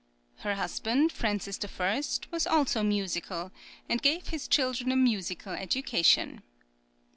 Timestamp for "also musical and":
2.47-4.01